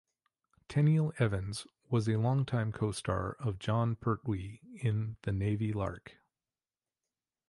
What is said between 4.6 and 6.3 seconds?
in "The Navy Lark".